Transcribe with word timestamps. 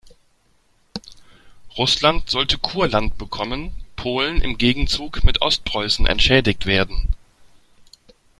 Russland 1.77 2.27
sollte 2.27 2.57
Kurland 2.57 3.19
bekommen, 3.19 3.71
Polen 3.97 4.41
im 4.41 4.57
Gegenzug 4.57 5.23
mit 5.23 5.43
Ostpreußen 5.43 6.07
entschädigt 6.07 6.65
werden. 6.65 7.09